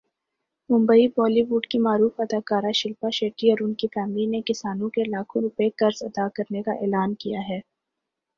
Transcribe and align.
ممبی 0.69 1.05
بالی 1.15 1.41
would 1.43 1.63
کی 1.71 1.77
معروف 1.79 2.13
اداکارہ 2.19 2.71
شلپا 2.79 3.09
شیٹھی 3.13 3.47
اور 3.51 3.59
اُن 3.61 3.73
کی 3.79 3.87
فیملی 3.93 4.25
نے 4.25 4.41
کسانوں 4.45 4.89
کے 4.89 5.03
لاکھوں 5.05 5.41
روپے 5.41 5.69
قرض 5.77 6.03
ادا 6.03 6.27
کرنے 6.35 6.61
کا 6.63 6.73
اعلان 6.73 7.13
کیا 7.21 7.39
ہے 7.49 7.59